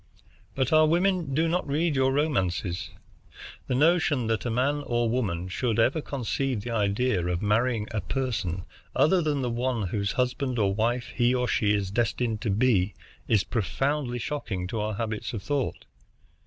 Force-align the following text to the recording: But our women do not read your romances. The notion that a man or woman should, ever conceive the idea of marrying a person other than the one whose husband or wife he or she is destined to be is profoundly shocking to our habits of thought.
But 0.55 0.73
our 0.73 0.87
women 0.87 1.35
do 1.35 1.47
not 1.47 1.67
read 1.67 1.95
your 1.95 2.11
romances. 2.11 2.89
The 3.67 3.75
notion 3.75 4.25
that 4.25 4.47
a 4.47 4.49
man 4.49 4.81
or 4.87 5.07
woman 5.07 5.47
should, 5.47 5.77
ever 5.77 6.01
conceive 6.01 6.61
the 6.61 6.71
idea 6.71 7.23
of 7.27 7.43
marrying 7.43 7.87
a 7.91 8.01
person 8.01 8.65
other 8.95 9.21
than 9.21 9.43
the 9.43 9.51
one 9.51 9.89
whose 9.89 10.13
husband 10.13 10.57
or 10.57 10.73
wife 10.73 11.13
he 11.15 11.35
or 11.35 11.47
she 11.47 11.75
is 11.75 11.91
destined 11.91 12.41
to 12.41 12.49
be 12.49 12.95
is 13.27 13.43
profoundly 13.43 14.17
shocking 14.17 14.65
to 14.69 14.79
our 14.79 14.95
habits 14.95 15.33
of 15.33 15.43
thought. 15.43 15.85